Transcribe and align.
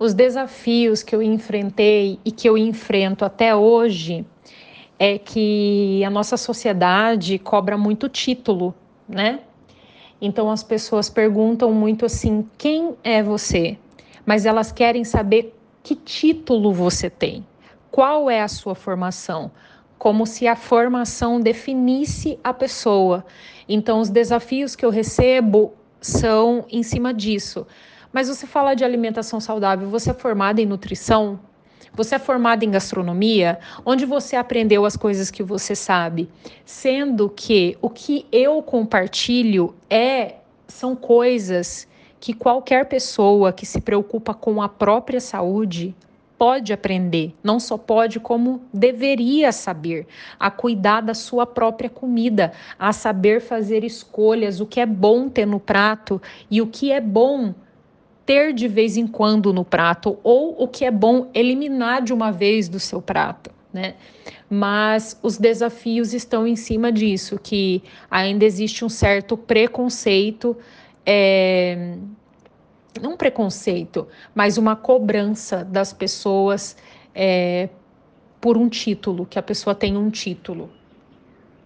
Os 0.00 0.14
desafios 0.14 1.02
que 1.02 1.14
eu 1.14 1.20
enfrentei 1.20 2.18
e 2.24 2.32
que 2.32 2.48
eu 2.48 2.56
enfrento 2.56 3.22
até 3.22 3.54
hoje 3.54 4.24
é 4.98 5.18
que 5.18 6.02
a 6.02 6.08
nossa 6.08 6.38
sociedade 6.38 7.38
cobra 7.38 7.76
muito 7.76 8.08
título, 8.08 8.74
né? 9.06 9.40
Então 10.18 10.50
as 10.50 10.62
pessoas 10.62 11.10
perguntam 11.10 11.70
muito 11.70 12.06
assim: 12.06 12.48
quem 12.56 12.96
é 13.04 13.22
você? 13.22 13.76
Mas 14.24 14.46
elas 14.46 14.72
querem 14.72 15.04
saber 15.04 15.54
que 15.82 15.94
título 15.94 16.72
você 16.72 17.10
tem, 17.10 17.46
qual 17.90 18.30
é 18.30 18.40
a 18.40 18.48
sua 18.48 18.74
formação, 18.74 19.50
como 19.98 20.24
se 20.24 20.48
a 20.48 20.56
formação 20.56 21.38
definisse 21.38 22.38
a 22.42 22.54
pessoa. 22.54 23.22
Então 23.68 24.00
os 24.00 24.08
desafios 24.08 24.74
que 24.74 24.86
eu 24.86 24.90
recebo 24.90 25.74
são 26.00 26.64
em 26.70 26.82
cima 26.82 27.12
disso. 27.12 27.66
Mas 28.12 28.28
você 28.28 28.46
fala 28.46 28.74
de 28.74 28.84
alimentação 28.84 29.38
saudável, 29.38 29.88
você 29.88 30.10
é 30.10 30.14
formada 30.14 30.60
em 30.60 30.66
nutrição? 30.66 31.38
Você 31.94 32.16
é 32.16 32.18
formado 32.18 32.64
em 32.64 32.70
gastronomia, 32.70 33.58
onde 33.84 34.04
você 34.04 34.36
aprendeu 34.36 34.84
as 34.84 34.96
coisas 34.96 35.30
que 35.30 35.42
você 35.42 35.74
sabe, 35.74 36.28
sendo 36.64 37.28
que 37.28 37.76
o 37.80 37.90
que 37.90 38.26
eu 38.30 38.62
compartilho 38.62 39.74
é 39.88 40.36
são 40.68 40.94
coisas 40.94 41.88
que 42.20 42.32
qualquer 42.32 42.86
pessoa 42.86 43.52
que 43.52 43.66
se 43.66 43.80
preocupa 43.80 44.34
com 44.34 44.60
a 44.62 44.68
própria 44.68 45.20
saúde 45.20 45.94
pode 46.38 46.72
aprender, 46.72 47.34
não 47.42 47.60
só 47.60 47.76
pode, 47.76 48.18
como 48.18 48.62
deveria 48.72 49.52
saber, 49.52 50.06
a 50.38 50.50
cuidar 50.50 51.02
da 51.02 51.12
sua 51.12 51.44
própria 51.44 51.90
comida, 51.90 52.52
a 52.78 52.92
saber 52.92 53.40
fazer 53.40 53.84
escolhas, 53.84 54.60
o 54.60 54.66
que 54.66 54.80
é 54.80 54.86
bom 54.86 55.28
ter 55.28 55.46
no 55.46 55.60
prato 55.60 56.20
e 56.50 56.62
o 56.62 56.66
que 56.66 56.90
é 56.92 57.00
bom 57.00 57.52
ter 58.30 58.52
de 58.52 58.68
vez 58.68 58.96
em 58.96 59.08
quando 59.08 59.52
no 59.52 59.64
prato 59.64 60.16
ou 60.22 60.54
o 60.62 60.68
que 60.68 60.84
é 60.84 60.90
bom 60.92 61.28
eliminar 61.34 62.00
de 62.00 62.12
uma 62.12 62.30
vez 62.30 62.68
do 62.68 62.78
seu 62.78 63.02
prato, 63.02 63.50
né? 63.72 63.96
Mas 64.48 65.18
os 65.20 65.36
desafios 65.36 66.14
estão 66.14 66.46
em 66.46 66.54
cima 66.54 66.92
disso, 66.92 67.40
que 67.42 67.82
ainda 68.08 68.44
existe 68.44 68.84
um 68.84 68.88
certo 68.88 69.36
preconceito, 69.36 70.56
é, 71.04 71.96
não 73.02 73.16
preconceito, 73.16 74.06
mas 74.32 74.56
uma 74.56 74.76
cobrança 74.76 75.64
das 75.64 75.92
pessoas 75.92 76.76
é, 77.12 77.68
por 78.40 78.56
um 78.56 78.68
título, 78.68 79.26
que 79.26 79.40
a 79.40 79.42
pessoa 79.42 79.74
tem 79.74 79.96
um 79.96 80.08
título. 80.08 80.70